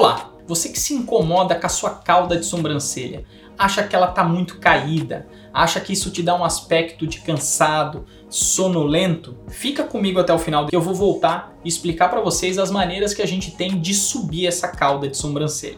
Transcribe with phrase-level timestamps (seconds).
[0.00, 3.22] Olá, você que se incomoda com a sua cauda de sobrancelha,
[3.58, 8.06] acha que ela está muito caída, acha que isso te dá um aspecto de cansado,
[8.30, 12.70] sonolento, fica comigo até o final que eu vou voltar e explicar para vocês as
[12.70, 15.76] maneiras que a gente tem de subir essa cauda de sobrancelha.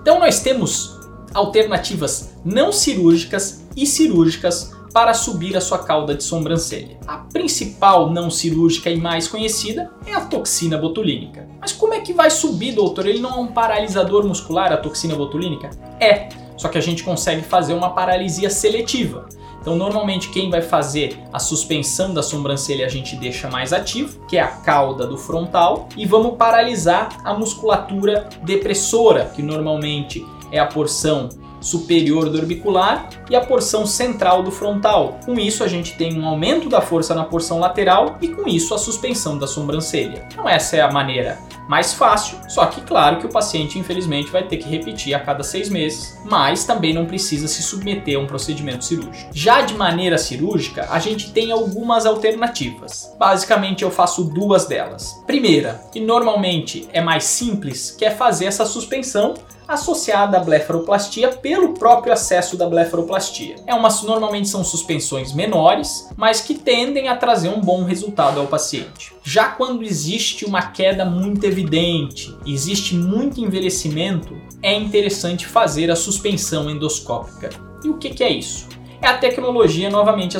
[0.00, 0.96] Então nós temos
[1.34, 6.96] alternativas não cirúrgicas e cirúrgicas para subir a sua cauda de sobrancelha.
[7.06, 11.46] A principal não cirúrgica e mais conhecida é a toxina botulínica.
[11.60, 13.06] Mas como é que vai subir, doutor?
[13.06, 15.68] Ele não é um paralisador muscular, a toxina botulínica?
[16.00, 19.26] É, só que a gente consegue fazer uma paralisia seletiva.
[19.66, 24.36] Então, normalmente, quem vai fazer a suspensão da sobrancelha a gente deixa mais ativo, que
[24.36, 30.66] é a cauda do frontal, e vamos paralisar a musculatura depressora, que normalmente é a
[30.66, 31.28] porção
[31.60, 35.18] superior do orbicular e a porção central do frontal.
[35.24, 38.72] Com isso, a gente tem um aumento da força na porção lateral e com isso
[38.72, 40.26] a suspensão da sobrancelha.
[40.30, 44.44] Então essa é a maneira mais fácil, só que claro que o paciente infelizmente vai
[44.44, 48.26] ter que repetir a cada seis meses, mas também não precisa se submeter a um
[48.26, 49.30] procedimento cirúrgico.
[49.32, 53.12] Já de maneira cirúrgica, a gente tem algumas alternativas.
[53.18, 55.22] Basicamente eu faço duas delas.
[55.26, 59.34] Primeira, que normalmente é mais simples, que é fazer essa suspensão
[59.66, 63.56] associada à blefaroplastia pelo próprio acesso da blefaroplastia.
[63.66, 68.46] É uma, normalmente são suspensões menores, mas que tendem a trazer um bom resultado ao
[68.46, 69.12] paciente.
[69.24, 76.70] Já quando existe uma queda muito evidente, existe muito envelhecimento, é interessante fazer a suspensão
[76.70, 77.50] endoscópica.
[77.84, 78.75] E o que, que é isso?
[79.06, 80.36] É a tecnologia novamente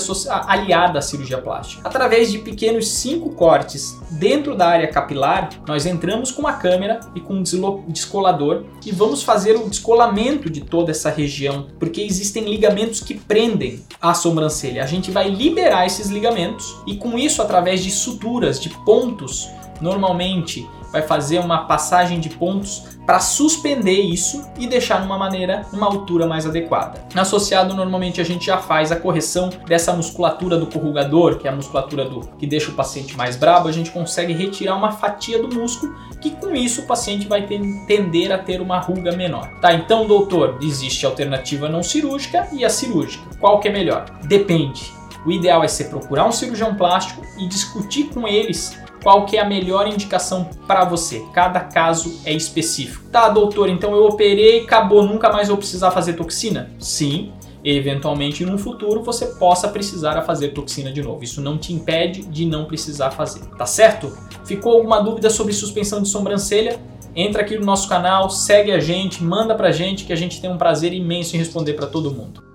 [0.47, 1.89] aliada à cirurgia plástica.
[1.89, 7.21] Através de pequenos cinco cortes dentro da área capilar, nós entramos com uma câmera e
[7.21, 7.43] com um
[7.87, 13.85] descolador e vamos fazer o descolamento de toda essa região, porque existem ligamentos que prendem
[14.01, 14.83] a sobrancelha.
[14.83, 19.49] A gente vai liberar esses ligamentos e com isso, através de suturas, de pontos,
[19.81, 25.87] normalmente vai fazer uma passagem de pontos para suspender isso e deixar numa maneira, numa
[25.87, 27.05] altura mais adequada.
[27.15, 31.55] Associado, normalmente a gente já faz a correção dessa musculatura do corrugador, que é a
[31.55, 35.55] musculatura do que deixa o paciente mais brabo, a gente consegue retirar uma fatia do
[35.55, 39.51] músculo que com isso o paciente vai ter, tender a ter uma ruga menor.
[39.61, 43.25] Tá, então doutor, existe alternativa não cirúrgica e a cirúrgica.
[43.39, 44.07] Qual que é melhor?
[44.25, 44.97] Depende.
[45.27, 49.41] O ideal é você procurar um cirurgião plástico e discutir com eles qual que é
[49.41, 51.25] a melhor indicação para você.
[51.33, 53.09] Cada caso é específico.
[53.11, 56.71] Tá, doutor, então eu operei, acabou, nunca mais vou precisar fazer toxina?
[56.79, 57.33] Sim,
[57.65, 61.25] eventualmente no futuro você possa precisar fazer toxina de novo.
[61.25, 64.17] Isso não te impede de não precisar fazer, tá certo?
[64.45, 66.79] Ficou alguma dúvida sobre suspensão de sobrancelha?
[67.17, 70.51] Entra aqui no nosso canal, segue a gente, manda pra gente que a gente tem
[70.51, 72.46] um prazer imenso em responder para todo mundo.